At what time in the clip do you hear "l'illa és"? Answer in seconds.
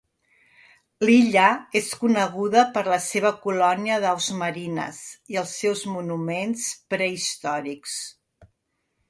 1.05-1.89